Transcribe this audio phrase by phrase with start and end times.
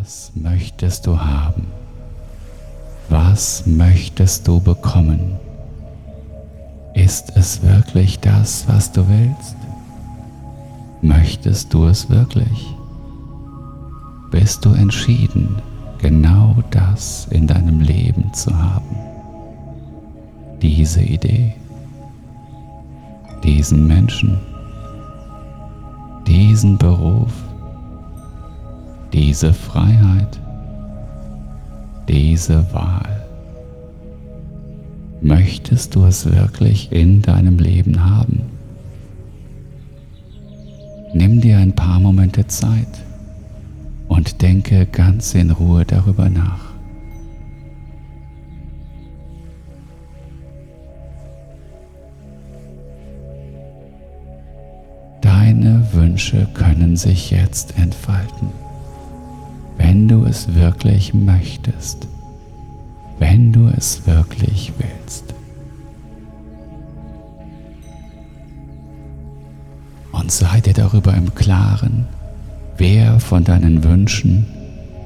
[0.00, 1.66] Was möchtest du haben?
[3.10, 5.36] Was möchtest du bekommen?
[6.94, 9.56] Ist es wirklich das, was du willst?
[11.02, 12.74] Möchtest du es wirklich?
[14.30, 15.56] Bist du entschieden,
[15.98, 18.96] genau das in deinem Leben zu haben?
[20.62, 21.52] Diese Idee,
[23.44, 24.38] diesen Menschen,
[26.26, 27.49] diesen Beruf,
[29.12, 30.38] diese Freiheit,
[32.08, 33.26] diese Wahl.
[35.22, 38.42] Möchtest du es wirklich in deinem Leben haben?
[41.12, 43.04] Nimm dir ein paar Momente Zeit
[44.08, 46.70] und denke ganz in Ruhe darüber nach.
[55.20, 58.48] Deine Wünsche können sich jetzt entfalten,
[59.82, 62.06] wenn du es wirklich möchtest,
[63.18, 65.34] wenn du es wirklich willst.
[70.12, 72.06] Und sei dir darüber im Klaren,
[72.76, 74.46] wer von deinen Wünschen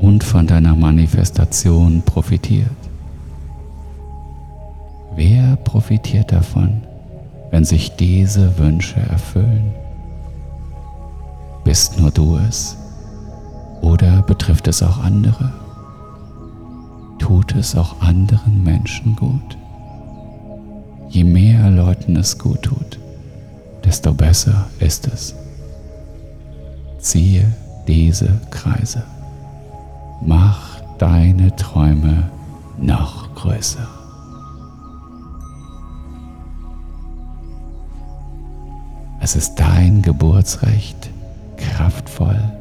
[0.00, 2.70] und von deiner Manifestation profitiert.
[5.16, 6.82] Wer profitiert davon,
[7.50, 9.72] wenn sich diese Wünsche erfüllen?
[11.64, 12.79] Bist nur du es?
[14.00, 15.52] Oder betrifft es auch andere?
[17.18, 19.58] Tut es auch anderen Menschen gut?
[21.10, 22.98] Je mehr Leuten es gut tut,
[23.84, 25.34] desto besser ist es.
[26.98, 27.44] Ziehe
[27.86, 29.02] diese Kreise.
[30.22, 32.30] Mach deine Träume
[32.78, 33.86] noch größer.
[39.20, 41.10] Es ist dein Geburtsrecht,
[41.58, 42.59] kraftvoll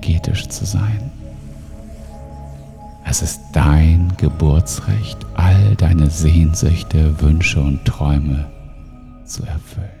[0.00, 1.10] energetisch zu sein.
[3.04, 8.46] Es ist dein Geburtsrecht, all deine Sehnsüchte, Wünsche und Träume
[9.24, 9.99] zu erfüllen.